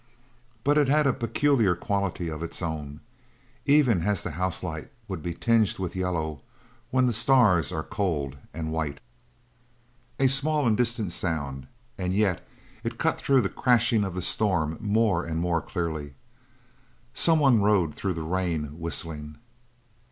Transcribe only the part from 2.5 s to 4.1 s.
own, even